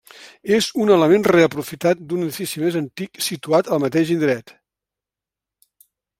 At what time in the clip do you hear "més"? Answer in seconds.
2.65-2.79